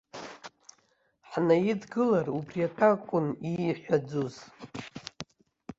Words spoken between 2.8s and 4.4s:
акәын ииҳәаӡоз.